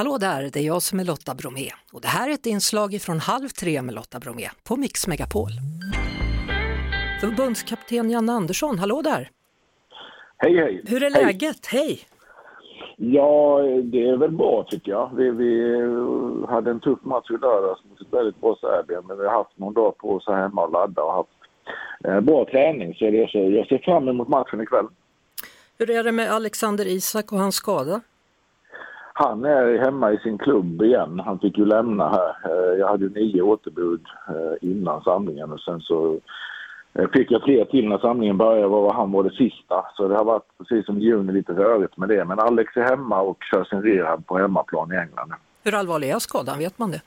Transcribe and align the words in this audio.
Hallå 0.00 0.18
där, 0.18 0.50
det 0.52 0.56
är 0.56 0.62
jag 0.62 0.82
som 0.82 1.00
är 1.00 1.04
Lotta 1.04 1.34
Bromé 1.34 1.70
och 1.92 2.00
det 2.00 2.08
här 2.08 2.28
är 2.28 2.34
ett 2.34 2.46
inslag 2.46 2.98
från 3.00 3.18
Halv 3.18 3.48
tre 3.48 3.82
med 3.82 3.94
Lotta 3.94 4.18
Bromé 4.18 4.48
på 4.68 4.76
Mix 4.76 5.06
Megapol. 5.06 5.50
Förbundskapten 7.20 8.10
Janne 8.10 8.32
Andersson, 8.32 8.78
hallå 8.78 9.02
där! 9.02 9.30
Hej 10.36 10.56
hej! 10.56 10.84
Hur 10.86 11.02
är 11.02 11.10
läget? 11.10 11.66
Hej! 11.66 12.00
Ja, 12.96 13.60
det 13.82 14.08
är 14.08 14.16
väl 14.16 14.30
bra 14.30 14.66
tycker 14.70 14.92
jag. 14.92 15.10
Vi, 15.16 15.30
vi 15.30 15.80
hade 16.48 16.70
en 16.70 16.80
tuff 16.80 16.98
match 17.02 17.30
i 17.30 17.32
lördags 17.32 17.84
mot 17.84 18.00
ett 18.00 18.12
väldigt 18.12 18.40
bra 18.40 18.56
Serbien 18.60 19.02
men 19.08 19.18
vi 19.18 19.24
har 19.24 19.32
haft 19.32 19.58
någon 19.58 19.74
dag 19.74 19.98
på 19.98 20.14
oss 20.14 20.24
här 20.26 20.42
hemma 20.42 20.64
och 20.64 20.72
ladda 20.72 21.02
och 21.02 21.12
haft 21.12 21.30
eh, 22.04 22.20
bra 22.20 22.44
träning 22.44 22.94
så 22.94 23.10
det, 23.10 23.30
så 23.30 23.38
jag 23.38 23.66
ser 23.66 23.78
fram 23.78 24.08
emot 24.08 24.28
matchen 24.28 24.60
ikväll. 24.60 24.86
Hur 25.78 25.90
är 25.90 26.04
det 26.04 26.12
med 26.12 26.32
Alexander 26.32 26.88
Isak 26.88 27.32
och 27.32 27.38
hans 27.38 27.54
skada? 27.54 28.00
Han 29.22 29.44
är 29.44 29.78
hemma 29.78 30.12
i 30.12 30.18
sin 30.18 30.38
klubb 30.38 30.82
igen. 30.82 31.20
Han 31.24 31.38
fick 31.38 31.58
ju 31.58 31.64
lämna 31.64 32.08
här. 32.08 32.36
Eh, 32.44 32.78
jag 32.78 32.88
hade 32.88 33.04
ju 33.04 33.10
nio 33.10 33.42
återbud 33.42 34.06
eh, 34.28 34.68
innan 34.70 35.02
samlingen 35.02 35.52
och 35.52 35.60
sen 35.60 35.80
så 35.80 36.20
eh, 36.94 37.08
fick 37.12 37.30
jag 37.30 37.42
tre 37.42 37.64
till 37.64 37.88
när 37.88 37.98
samlingen 37.98 38.36
började 38.36 38.66
och 38.66 38.94
han 38.94 39.12
var 39.12 39.22
det 39.22 39.30
sista. 39.30 39.86
Så 39.96 40.08
det 40.08 40.16
har 40.16 40.24
varit 40.24 40.58
precis 40.58 40.86
som 40.86 40.98
i 40.98 41.00
juni 41.00 41.32
lite 41.32 41.52
rörigt 41.52 41.96
med 41.96 42.08
det. 42.08 42.24
Men 42.24 42.38
Alex 42.38 42.76
är 42.76 42.82
hemma 42.82 43.20
och 43.20 43.38
kör 43.52 43.64
sin 43.64 43.82
rehab 43.82 44.26
på 44.26 44.38
hemmaplan 44.38 44.92
i 44.92 44.96
England. 44.96 45.32
Hur 45.64 45.74
allvarlig 45.74 46.10
är 46.10 46.18
skadan, 46.18 46.58
vet 46.58 46.78
man 46.78 46.90
det? 46.90 47.00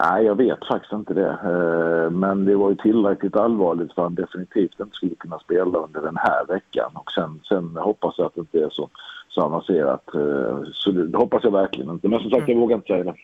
Nej, 0.00 0.24
jag 0.24 0.34
vet 0.34 0.66
faktiskt 0.68 0.92
inte 0.92 1.14
det. 1.14 1.28
Eh, 1.30 2.10
Men 2.10 2.44
det 2.44 2.54
var 2.56 2.70
ju 2.70 2.76
tillräckligt 2.76 3.36
allvarligt 3.36 3.92
för 3.94 4.02
att 4.02 4.06
han 4.06 4.14
definitivt 4.14 4.80
inte 4.80 4.96
skulle 4.96 5.14
kunna 5.14 5.38
spela 5.38 5.78
under 5.78 6.00
den 6.00 6.16
här 6.16 6.46
veckan. 6.46 6.90
Och 6.94 7.12
sen, 7.12 7.40
sen 7.48 7.76
hoppas 7.76 8.14
jag 8.18 8.26
att 8.26 8.34
det 8.34 8.40
inte 8.40 8.58
är 8.58 8.70
så, 8.70 8.88
så 9.28 9.40
avancerat. 9.42 10.14
Eh, 10.14 10.58
Så 10.72 10.90
det, 10.90 11.18
hoppas 11.18 11.44
jag 11.44 11.50
verkligen 11.50 11.90
inte. 11.90 12.08
Men 12.08 12.20
som 12.20 12.30
sagt, 12.30 12.48
jag 12.48 12.56
vågar 12.56 12.76
inte 12.76 12.86
säga 12.86 13.04
det. 13.04 13.14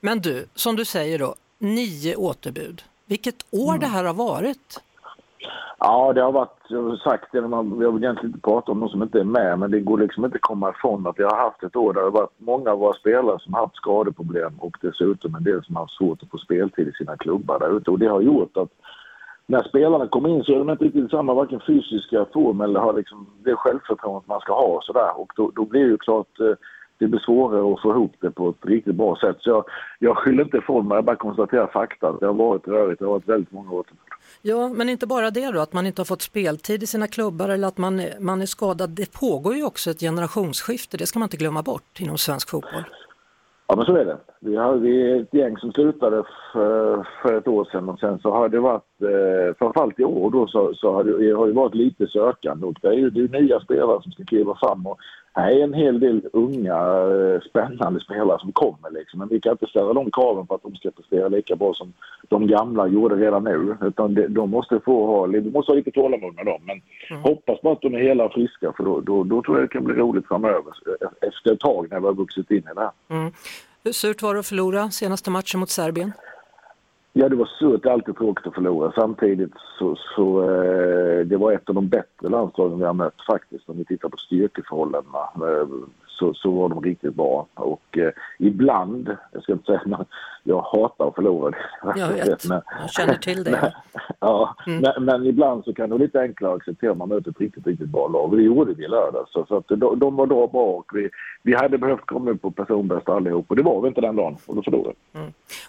Men 0.00 0.20
du, 0.20 0.46
som 0.54 0.76
du 0.76 0.84
säger 0.84 1.18
då, 1.18 1.34
nio 1.58 2.16
återbud. 2.16 2.82
Vilket 3.06 3.44
år 3.50 3.78
det 3.78 3.86
här 3.86 4.04
har 4.04 4.14
varit. 4.14 4.80
Ja, 5.84 6.12
det 6.12 6.20
har 6.20 6.32
varit, 6.32 6.58
jag 6.68 6.82
har 6.82 6.96
sagt 6.96 7.32
det, 7.32 7.40
när 7.40 7.48
man, 7.48 7.80
jag 7.80 7.92
vill 7.92 8.04
egentligen 8.04 8.30
inte 8.30 8.48
prata 8.48 8.72
om 8.72 8.80
de 8.80 8.88
som 8.88 9.02
inte 9.02 9.20
är 9.20 9.24
med, 9.24 9.58
men 9.58 9.70
det 9.70 9.80
går 9.80 9.98
liksom 9.98 10.24
inte 10.24 10.34
att 10.34 10.40
komma 10.40 10.70
ifrån 10.70 11.06
att 11.06 11.18
vi 11.18 11.22
har 11.24 11.36
haft 11.36 11.62
ett 11.62 11.76
år 11.76 11.92
där 11.92 12.00
det 12.00 12.06
har 12.06 12.10
varit 12.10 12.40
många 12.40 12.70
av 12.70 12.78
våra 12.78 12.92
spelare 12.92 13.38
som 13.40 13.54
har 13.54 13.60
haft 13.60 13.76
skadeproblem 13.76 14.54
och 14.58 14.76
dessutom 14.80 15.34
en 15.34 15.44
del 15.44 15.64
som 15.64 15.76
har 15.76 15.82
haft 15.82 15.96
svårt 15.96 16.22
att 16.22 16.30
få 16.30 16.38
speltid 16.38 16.88
i 16.88 16.92
sina 16.92 17.16
klubbar 17.16 17.58
där 17.58 17.76
ute. 17.76 17.90
Och 17.90 17.98
det 17.98 18.06
har 18.06 18.20
gjort 18.20 18.56
att 18.56 18.68
när 19.46 19.62
spelarna 19.62 20.06
kommer 20.06 20.28
in 20.28 20.44
så 20.44 20.52
är 20.52 20.58
de 20.58 20.70
inte 20.70 20.84
riktigt 20.84 21.10
samma 21.10 21.34
varken 21.34 21.60
fysiska 21.66 22.26
form 22.32 22.60
eller 22.60 22.80
har 22.80 22.92
liksom 22.92 23.26
det 23.44 23.56
självförtroendet 23.56 24.28
man 24.28 24.40
ska 24.40 24.52
ha 24.52 24.66
och 24.66 24.84
sådär. 24.84 25.20
Och 25.20 25.32
då, 25.36 25.50
då 25.54 25.64
blir 25.64 25.84
det 25.84 25.90
ju 25.90 25.98
klart 25.98 26.40
eh, 26.40 26.54
det 27.02 27.08
blir 27.08 27.20
svårare 27.20 27.74
att 27.74 27.82
få 27.82 27.90
ihop 27.90 28.12
det 28.20 28.30
på 28.30 28.48
ett 28.48 28.66
riktigt 28.66 28.94
bra 28.94 29.16
sätt. 29.16 29.36
Så 29.40 29.50
jag, 29.50 29.64
jag 29.98 30.16
skyller 30.16 30.44
inte 30.44 30.56
ifrån 30.56 30.88
mig, 30.88 30.96
jag 30.96 31.04
bara 31.04 31.16
konstaterar 31.16 31.66
fakta. 31.66 32.12
Det 32.12 32.26
har 32.26 32.34
varit 32.34 32.68
rörigt, 32.68 32.98
det 32.98 33.04
har 33.04 33.12
varit 33.12 33.28
väldigt 33.28 33.52
många 33.52 33.70
återbud. 33.70 33.98
Ja, 34.42 34.68
men 34.68 34.88
inte 34.88 35.06
bara 35.06 35.30
det 35.30 35.50
då, 35.50 35.60
att 35.60 35.72
man 35.72 35.86
inte 35.86 36.00
har 36.00 36.04
fått 36.04 36.22
speltid 36.22 36.82
i 36.82 36.86
sina 36.86 37.06
klubbar 37.06 37.48
eller 37.48 37.68
att 37.68 37.78
man, 37.78 38.02
man 38.20 38.42
är 38.42 38.46
skadad. 38.46 38.90
Det 38.90 39.12
pågår 39.12 39.54
ju 39.54 39.64
också 39.64 39.90
ett 39.90 40.00
generationsskifte, 40.00 40.96
det 40.96 41.06
ska 41.06 41.18
man 41.18 41.26
inte 41.26 41.36
glömma 41.36 41.62
bort 41.62 42.00
inom 42.00 42.18
svensk 42.18 42.50
fotboll. 42.50 42.84
Ja, 43.66 43.76
men 43.76 43.84
så 43.84 43.96
är 43.96 44.04
det. 44.04 44.18
Vi 44.40 44.56
har 44.56 44.76
vi 44.76 45.12
är 45.12 45.22
ett 45.22 45.34
gäng 45.34 45.56
som 45.56 45.72
slutade 45.72 46.22
för, 46.52 47.06
för 47.22 47.38
ett 47.38 47.48
år 47.48 47.64
sedan 47.64 47.88
och 47.88 47.98
sen 47.98 48.18
så 48.18 48.30
har 48.30 48.48
det 48.48 48.60
varit, 48.60 48.84
eh, 49.02 49.54
framförallt 49.58 50.00
i 50.00 50.04
år 50.04 50.30
då, 50.30 50.46
så, 50.46 50.74
så 50.74 50.92
har 50.92 51.04
det, 51.04 51.18
det 51.18 51.32
har 51.32 51.46
ju 51.46 51.52
varit 51.52 51.74
lite 51.74 52.06
sökande 52.06 52.66
och 52.66 52.76
det 52.82 52.88
är 52.88 52.92
ju 52.92 53.10
det 53.10 53.20
är 53.20 53.40
nya 53.40 53.60
spelare 53.60 54.02
som 54.02 54.12
ska 54.12 54.24
kliva 54.24 54.54
fram 54.54 54.86
och 54.86 54.98
här 55.34 55.50
är 55.50 55.64
en 55.64 55.74
hel 55.74 56.00
del 56.00 56.28
unga 56.32 56.74
eh, 56.74 57.40
spännande 57.40 58.00
spelare 58.00 58.38
som 58.40 58.52
kommer 58.52 58.90
liksom. 58.90 59.18
Men 59.18 59.28
vi 59.28 59.40
kan 59.40 59.52
inte 59.52 59.66
ställa 59.66 59.92
de 59.92 60.10
kraven 60.10 60.46
på 60.46 60.54
att 60.54 60.62
de 60.62 60.74
ska 60.74 60.90
prestera 60.90 61.28
lika 61.28 61.56
bra 61.56 61.74
som 61.74 61.92
de 62.28 62.46
gamla 62.46 62.88
gjorde 62.88 63.14
redan 63.14 63.44
nu. 63.44 63.76
Utan 63.82 64.14
de, 64.14 64.26
de 64.26 64.50
måste 64.50 64.80
få 64.84 65.06
ha, 65.06 65.26
vi 65.26 65.50
måste 65.50 65.72
ha 65.72 65.76
lite 65.76 65.90
tålamod 65.90 66.34
med 66.34 66.46
dem. 66.46 66.60
Men 66.66 66.82
hoppas 67.22 67.60
på 67.60 67.72
att 67.72 67.80
de 67.80 67.94
är 67.94 67.98
hela 67.98 68.24
och 68.24 68.32
friska 68.32 68.72
för 68.76 68.84
då, 68.84 69.00
då, 69.00 69.24
då 69.24 69.42
tror 69.42 69.56
jag 69.58 69.64
det 69.64 69.72
kan 69.72 69.84
bli 69.84 69.94
roligt 69.94 70.28
framöver. 70.28 70.72
Efter 71.20 71.52
ett 71.52 71.60
tag 71.60 71.86
när 71.90 72.00
vi 72.00 72.06
har 72.06 72.14
vuxit 72.14 72.50
in 72.50 72.56
i 72.56 72.74
det 72.74 72.80
här. 72.80 72.90
Mm. 73.08 73.32
Hur 73.84 73.92
surt 73.92 74.22
var 74.22 74.34
det 74.34 74.40
att 74.40 74.46
förlora 74.46 74.90
senaste 74.90 75.30
matchen 75.30 75.60
mot 75.60 75.70
Serbien? 75.70 76.12
Ja, 77.12 77.28
det 77.28 77.36
var 77.36 77.46
surt. 77.46 77.86
Alltid 77.86 78.16
tråkigt 78.16 78.46
att 78.46 78.54
förlora. 78.54 78.92
Samtidigt 78.92 79.52
så, 79.78 79.96
så 80.16 80.42
eh, 80.42 81.26
det 81.26 81.36
var 81.36 81.52
ett 81.52 81.68
av 81.68 81.74
de 81.74 81.88
bättre 81.88 82.28
landslagen 82.28 82.78
vi 82.78 82.84
har 82.84 82.92
mött 82.92 83.26
faktiskt. 83.26 83.68
Om 83.68 83.78
vi 83.78 83.84
tittar 83.84 84.08
på 84.08 84.16
styrkeförhållandena 84.16 85.18
eh, 85.34 85.66
så, 86.06 86.34
så 86.34 86.50
var 86.50 86.68
de 86.68 86.82
riktigt 86.82 87.14
bra. 87.14 87.46
Och 87.54 87.98
eh, 87.98 88.12
ibland, 88.38 89.16
jag 89.32 89.42
ska 89.42 89.52
inte 89.52 89.64
säga 89.64 89.82
men 89.86 90.04
jag 90.44 90.62
hatar 90.62 91.08
att 91.08 91.14
förlora. 91.14 91.54
Jag 91.96 92.08
vet, 92.08 92.48
Men, 92.48 92.62
jag 92.80 92.90
känner 92.90 93.14
till 93.14 93.44
det. 93.44 93.74
Ja, 94.22 94.56
Mm. 94.66 94.80
men, 94.80 95.04
men 95.04 95.26
ibland 95.26 95.64
så 95.64 95.74
kan 95.74 95.88
det 95.88 95.94
vara 95.94 96.02
lite 96.04 96.20
enklare 96.20 96.52
att 96.54 96.58
acceptera 96.60 96.92
om 96.92 96.98
man 96.98 97.08
möter 97.08 97.30
ett 97.30 97.40
riktigt, 97.40 97.66
riktigt 97.66 97.88
bra 97.88 98.08
lag. 98.08 98.30
Och 98.30 98.36
det 98.36 98.42
gjorde 98.42 98.74
vi 98.74 98.84
i 98.84 98.88
lördags. 98.88 99.32
Så, 99.32 99.44
så 99.48 99.56
att 99.56 99.68
de, 99.68 99.98
de 99.98 100.16
var 100.16 100.26
då 100.26 100.46
bra 100.46 100.64
och 100.64 100.90
vi, 100.94 101.10
vi 101.42 101.54
hade 101.54 101.78
behövt 101.78 102.06
komma 102.06 102.30
upp 102.30 102.42
på 102.42 102.50
personbästa 102.50 103.12
allihop. 103.12 103.46
Och 103.50 103.56
det 103.56 103.62
var 103.62 103.80
vi 103.82 103.88
inte 103.88 104.00
den 104.00 104.16
dagen. 104.16 104.36
Och 104.46 104.56
då 104.56 104.62
förlorade 104.62 104.94
vi. 105.12 105.20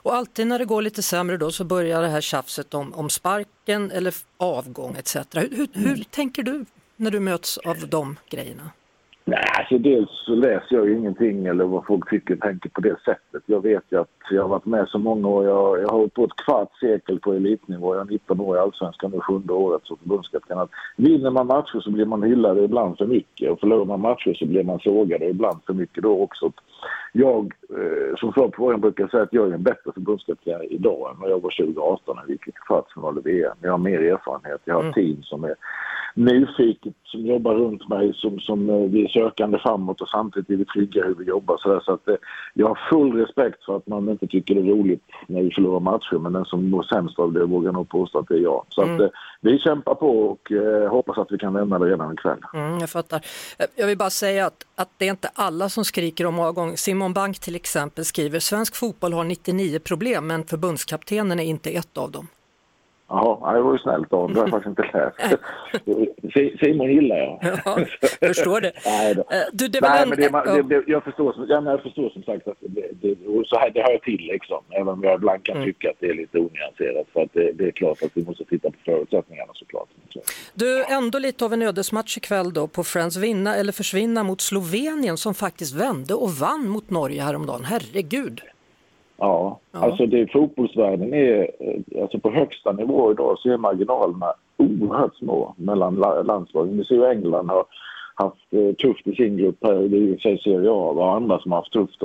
Och 0.02 0.16
alltid 0.16 0.48
när 0.48 0.60
det 0.60 0.66
går 0.66 0.82
lite 0.82 1.02
sämre 1.02 1.38
då 1.38 1.52
så 1.52 1.64
börjar 1.64 2.02
det 2.02 2.08
här 2.08 2.22
tjafset 2.22 2.74
om, 2.74 2.94
om 2.94 3.10
sparken 3.10 3.92
eller 3.92 4.14
avgång 4.38 4.96
etc. 5.00 5.16
Hur, 5.16 5.50
hur, 5.58 5.68
hur 5.74 6.04
tänker 6.04 6.44
du 6.44 6.66
när 6.96 7.12
du 7.12 7.20
möts 7.20 7.58
av 7.58 7.76
de 7.90 8.16
grejerna? 8.30 8.64
Alltså 9.64 9.78
dels 9.78 10.10
så 10.26 10.36
läser 10.36 10.76
jag 10.76 10.90
ju 10.90 10.98
ingenting 10.98 11.46
eller 11.46 11.66
vad 11.66 11.86
folk 11.86 12.10
tycker 12.10 12.34
och 12.34 12.42
tänker 12.42 12.70
på 12.70 12.82
det 12.82 12.96
sättet. 13.06 13.44
Jag 13.46 13.62
vet 13.62 13.84
ju 13.90 14.02
att 14.02 14.10
jag 14.32 14.42
har 14.42 14.50
varit 14.50 14.66
med 14.66 14.88
så 14.88 15.00
många 15.00 15.28
år. 15.28 15.46
Jag, 15.46 15.82
jag 15.82 15.90
har 15.90 15.98
hållit 15.98 16.14
på 16.14 16.24
ett 16.24 16.36
kvarts 16.46 16.80
sekel 16.80 17.20
på 17.20 17.34
elitnivå. 17.34 17.96
Jag 17.96 18.08
är 18.08 18.12
19 18.12 18.40
år 18.40 18.58
i 18.58 18.60
Allsvenskan 18.60 19.12
nu, 19.12 19.20
sjunde 19.20 19.54
året 19.54 19.82
som 19.84 19.98
förbundskapten. 19.98 20.68
Vinner 20.98 21.32
man 21.32 21.48
matcher 21.48 21.80
så 21.80 21.92
blir 21.92 22.06
man 22.06 22.24
hyllad 22.24 22.58
ibland 22.58 22.98
för 22.98 23.06
mycket 23.06 23.52
och 23.52 23.60
förlorar 23.60 23.86
man 23.86 24.02
matcher 24.02 24.34
så 24.34 24.46
blir 24.46 24.64
man 24.64 24.80
sågad 24.80 25.22
och 25.22 25.30
ibland 25.30 25.60
för 25.66 25.74
mycket 25.74 26.04
då 26.04 26.22
också. 26.22 26.52
Jag, 27.14 27.54
eh, 27.70 28.16
som 28.18 28.34
svar 28.34 28.48
på 28.48 28.56
frågan, 28.56 28.82
brukar 28.82 29.08
säga 29.08 29.24
att 29.24 29.34
jag 29.34 29.50
är 29.50 29.54
en 29.54 29.64
bättre 29.64 29.92
förbundskapten 29.94 30.62
idag 30.70 31.12
än 31.12 31.20
vad 31.20 31.32
jag 31.32 31.42
var 31.42 31.52
2018 31.66 32.16
när 32.16 32.24
vi 32.28 32.32
gick 32.34 32.56
kvartsfinal 32.68 33.18
i 33.18 33.22
VM. 33.22 33.58
Jag 33.62 33.72
har 33.72 33.78
mer 33.78 34.00
erfarenhet, 34.00 34.62
jag 34.66 34.76
har 34.76 34.90
ett 34.90 34.96
team 34.96 35.24
som 35.24 35.44
är 35.44 35.56
nyfiket, 36.14 36.94
som 37.04 37.26
jobbar 37.26 37.56
runt 37.56 37.90
mig, 37.90 38.14
som, 38.16 38.40
som 38.40 38.70
eh, 38.70 38.76
vi 38.76 39.04
är 39.04 39.08
sökande 39.08 39.60
framåt 39.60 40.02
och 40.02 40.10
samtidigt 40.10 40.50
är 40.50 40.56
vi 40.56 40.66
trygga 40.66 41.04
hur 41.04 41.16
vi 41.16 41.26
jobbar. 41.26 41.58
Så, 41.58 41.70
där. 41.70 41.80
så 41.80 41.94
att, 41.94 42.08
eh, 42.08 42.16
jag 42.54 42.68
har 42.68 42.80
full 42.90 43.14
respekt 43.14 43.66
för 43.66 43.78
att 43.78 43.88
man 43.88 44.10
inte 44.10 44.28
tycker 44.28 44.56
det 44.56 44.62
är 44.62 44.76
roligt 44.76 45.04
när 45.28 45.44
vi 45.44 45.52
förlorar 45.52 45.80
matcher, 45.80 46.20
men 46.20 46.34
den 46.34 46.46
som 46.46 46.70
mår 46.70 46.84
sämst 46.84 47.20
av 47.20 47.34
det 47.34 47.46
vågar 47.46 47.72
nog 47.72 47.90
påstå 47.90 48.20
att 48.20 48.28
det 48.28 48.36
är 48.36 48.40
jag. 48.40 48.66
Så 48.70 48.82
att, 48.82 49.00
eh, 49.00 49.08
vi 49.42 49.60
kämpar 49.60 49.96
på 49.96 50.20
och 50.20 50.52
eh, 50.52 50.90
hoppas 50.90 51.18
att 51.18 51.32
vi 51.32 51.38
kan 51.38 51.54
vända 51.54 51.80
det 51.80 51.86
redan 51.86 52.14
ikväll. 52.14 52.40
Mm, 52.54 52.80
jag 52.80 52.90
fattar. 52.90 53.22
Jag 53.76 53.88
vill 53.88 53.98
bara 53.98 54.10
säga 54.10 54.46
att, 54.46 54.66
att 54.76 54.90
det 54.98 55.06
är 55.06 55.10
inte 55.10 55.30
alla 55.34 55.70
som 55.70 55.86
skriker 55.86 56.26
om 56.26 56.40
avgång. 56.40 56.78
Simon 56.78 57.14
Bank 57.14 57.40
till 57.40 57.56
exempel 57.56 58.06
skriver 58.06 58.40
svensk 58.40 58.76
fotboll 58.76 59.14
har 59.14 59.24
99 59.24 59.80
problem 59.80 60.28
men 60.28 60.44
förbundskaptenen 60.44 61.40
är 61.40 61.44
inte 61.44 61.70
ett 61.70 61.98
av 61.98 62.12
dem. 62.12 62.28
Jaha, 63.10 63.38
ja, 63.42 63.52
det 63.54 63.62
var 63.62 63.72
ju 63.74 63.78
snällt 63.80 64.14
av. 64.14 64.34
Det 64.34 64.40
har 64.40 64.48
jag 64.48 64.50
faktiskt 64.64 64.80
inte 64.80 64.98
läst. 64.98 65.38
Si- 66.34 66.58
Simon 66.62 66.88
gillar 66.92 67.16
jag. 67.18 67.40
Ja, 67.66 67.78
förstår 68.28 68.62
det. 68.62 68.72
Nej. 68.86 69.12
Eh, 69.12 69.38
Du, 69.54 69.68
det 69.68 69.82
Nej, 69.82 70.02
en- 70.04 70.10
men 70.10 70.18
det, 70.18 70.32
man- 70.32 70.68
det, 70.70 70.84
jag, 70.88 71.04
förstår, 71.04 71.36
jag 71.50 71.82
förstår 71.82 72.10
som 72.10 72.24
sagt 72.24 72.48
att 72.48 72.58
det, 72.60 72.88
det, 73.02 73.16
så 73.46 73.60
här, 73.60 73.70
det 73.70 73.82
hör 73.82 73.98
till 73.98 74.28
liksom. 74.34 74.64
Även 74.70 74.88
om 74.88 75.04
jag 75.04 75.16
ibland 75.16 75.34
Mm. 75.50 75.58
kan 75.58 75.66
tycka 75.66 75.90
att 75.90 75.96
det 76.00 76.08
är 76.10 76.14
lite 76.14 76.38
onyanserat. 76.40 77.08
För 77.14 77.22
att 77.22 77.34
det, 77.34 77.68
är 77.68 77.72
klart 77.72 78.04
att 78.04 78.12
vi 78.14 78.26
måste 78.26 78.46
titta 78.46 78.70
på 78.72 78.78
förutsättningarna 78.86 79.52
såklart. 79.56 79.88
Så. 80.10 80.22
Du, 80.54 80.84
ändå 80.86 81.20
lite 81.20 81.46
av 81.46 81.54
en 81.54 81.62
ödesmatch 81.62 82.18
ikväll 82.18 82.54
då 82.54 82.68
på 82.68 82.84
Friends 82.84 83.18
vinna 83.18 83.56
eller 83.56 83.72
försvinna 83.72 84.24
mot 84.24 84.42
Slovenien 84.42 85.18
som 85.18 85.34
faktiskt 85.34 85.76
vände 85.76 86.14
och 86.14 86.30
vann 86.32 86.70
mot 86.70 86.90
Norge 86.90 87.22
häromdagen. 87.22 87.64
Herregud! 87.64 88.42
Ja, 89.18 89.60
Ja. 89.72 89.80
alltså 89.80 90.06
det, 90.06 90.32
fotbollsvärlden 90.32 91.14
är, 91.14 91.40
eh, 91.60 92.02
alltså 92.02 92.20
på 92.20 92.32
högsta 92.32 92.72
nivå 92.72 93.12
idag 93.12 93.40
så 93.40 93.50
är 93.50 93.58
marginalerna 93.58 94.34
oerhört 94.58 95.16
små 95.16 95.54
mellan 95.58 95.96
la- 95.96 96.22
landslagen. 96.22 96.78
Vi 96.78 96.84
ser 96.86 96.96
ju 96.96 97.06
England 97.06 97.50
har 97.50 97.66
haft 98.16 98.54
eh, 98.54 98.74
tufft 98.76 99.08
i 99.08 99.16
sin 99.16 99.38
grupp 99.38 99.58
här, 99.62 99.74
det 99.74 99.98
är 99.98 100.02
ju 100.02 100.18
sig 100.18 100.38
Serie 100.40 100.70
A 100.72 100.90
och 100.90 101.14
andra 101.16 101.40
som 101.40 101.52
har 101.52 101.60
haft 101.60 101.72
tufft. 101.74 102.02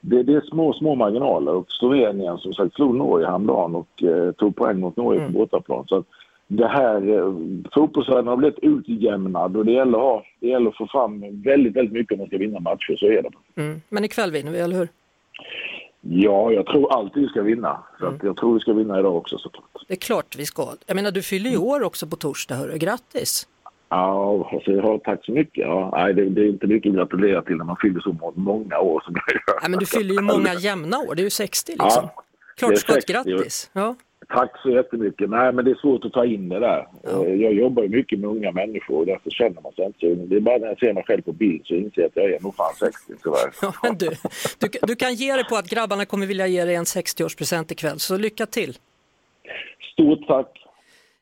Det, 0.00 0.22
det 0.22 0.34
är 0.34 0.40
små, 0.40 0.72
små 0.72 0.94
marginaler 0.94 1.54
och 1.54 1.70
Slovenien 1.70 2.38
som 2.38 2.52
sagt 2.52 2.74
slog 2.74 2.94
Norge 2.94 3.26
häromdagen 3.26 3.74
och 3.74 4.02
eh, 4.02 4.32
tog 4.32 4.56
poäng 4.56 4.80
mot 4.80 4.96
Norge 4.96 5.26
på 5.26 5.32
bortaplan. 5.32 5.84
Så 5.88 6.04
det 6.46 6.66
här, 6.66 7.08
eh, 7.18 7.32
fotbollsvärlden 7.74 8.26
har 8.26 8.36
blivit 8.36 8.58
utjämnad 8.58 9.56
och 9.56 9.64
det 9.64 9.72
gäller, 9.72 9.98
att 9.98 10.04
ha, 10.04 10.22
det 10.40 10.48
gäller 10.48 10.68
att 10.70 10.76
få 10.76 10.86
fram 10.86 11.42
väldigt, 11.42 11.76
väldigt 11.76 11.92
mycket 11.94 12.12
om 12.12 12.18
man 12.18 12.26
ska 12.26 12.38
vinna 12.38 12.60
matcher, 12.60 12.96
så 12.98 13.06
är 13.06 13.22
det. 13.22 13.62
Mm. 13.62 13.80
Men 13.88 14.04
ikväll 14.04 14.30
vinner 14.30 14.52
vi, 14.52 14.58
eller 14.60 14.76
hur? 14.76 14.88
Ja, 16.00 16.52
jag 16.52 16.66
tror 16.66 16.92
alltid 16.92 17.22
vi 17.22 17.28
ska 17.28 17.42
vinna. 17.42 17.82
Så 17.98 18.06
Mm. 18.06 18.20
jag 18.22 18.36
tror 18.36 18.54
vi 18.54 18.60
ska 18.60 18.72
vinna 18.72 18.98
idag 18.98 19.16
också 19.16 19.38
såklart. 19.38 19.64
Det 19.88 19.94
är 19.94 19.98
klart 19.98 20.36
vi 20.38 20.46
ska. 20.46 20.68
Jag 20.86 20.94
menar, 20.94 21.10
du 21.10 21.22
fyller 21.22 21.50
ju 21.50 21.56
år 21.56 21.82
också 21.82 22.06
på 22.06 22.16
torsdag, 22.16 22.54
hörru. 22.54 22.78
Grattis! 22.78 23.48
Ja, 23.88 24.50
alltså, 24.52 24.70
ja, 24.70 25.00
tack 25.04 25.24
så 25.24 25.32
mycket. 25.32 25.66
Ja, 25.66 25.90
nej, 25.96 26.14
det, 26.14 26.24
det 26.28 26.40
är 26.40 26.48
inte 26.48 26.66
mycket 26.66 26.90
att 26.90 26.96
gratulera 26.96 27.42
till 27.42 27.56
när 27.56 27.64
man 27.64 27.76
fyller 27.82 28.00
så 28.00 28.32
många 28.34 28.78
år 28.78 29.00
som 29.04 29.14
jag 29.26 29.34
gör. 29.34 29.60
Nej, 29.60 29.70
men 29.70 29.78
du 29.78 29.86
fyller 29.86 30.14
ju 30.14 30.20
många 30.20 30.54
jämna 30.54 30.98
år, 30.98 31.14
det 31.14 31.22
är 31.22 31.24
ju 31.24 31.30
60 31.30 31.72
liksom. 31.72 31.88
Ja, 31.94 32.22
Klart 32.56 32.78
skott, 32.78 33.06
grattis! 33.06 33.70
Ja. 33.72 33.94
Tack 34.34 34.62
så 34.62 34.70
jättemycket. 34.70 35.30
Nej, 35.30 35.52
men 35.52 35.64
det 35.64 35.70
är 35.70 35.74
svårt 35.74 36.04
att 36.04 36.12
ta 36.12 36.24
in 36.24 36.48
det 36.48 36.58
där. 36.58 36.88
Ja. 37.02 37.24
Eh, 37.24 37.34
jag 37.34 37.52
jobbar 37.52 37.82
ju 37.82 37.88
mycket 37.88 38.18
med 38.18 38.30
unga 38.30 38.52
människor 38.52 38.98
och 38.98 39.06
därför 39.06 39.30
känner 39.30 39.60
man 39.60 39.72
sig 39.72 39.84
inte 39.86 39.98
så 39.98 40.14
Det 40.14 40.36
är 40.36 40.40
bara 40.40 40.58
när 40.58 40.66
jag 40.66 40.78
ser 40.78 40.92
mig 40.92 41.04
själv 41.06 41.22
på 41.22 41.32
bild 41.32 41.66
så 41.66 41.74
inser 41.74 42.02
jag 42.02 42.08
att 42.08 42.16
jag 42.16 42.30
är 42.30 42.40
nog 42.40 42.54
fan 42.54 42.74
60 42.74 43.12
tyvärr. 43.22 43.52
Ja, 43.62 43.72
men 43.82 43.98
du, 43.98 44.10
du, 44.58 44.68
du 44.82 44.96
kan 44.96 45.14
ge 45.14 45.32
dig 45.36 45.44
på 45.44 45.56
att 45.56 45.68
grabbarna 45.70 46.04
kommer 46.04 46.26
vilja 46.26 46.46
ge 46.46 46.64
dig 46.64 46.74
en 46.74 46.84
60-årspresent 46.84 47.72
ikväll, 47.72 47.98
så 47.98 48.16
lycka 48.16 48.46
till! 48.46 48.78
Stort 49.92 50.26
tack! 50.26 50.64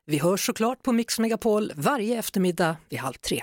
Vi 0.06 0.18
hörs 0.18 0.46
såklart 0.46 0.82
på 0.82 0.92
Mix 0.92 1.18
Megapol 1.18 1.72
varje 1.76 2.18
eftermiddag 2.18 2.76
vid 2.88 2.98
halv 2.98 3.14
tre. 3.14 3.42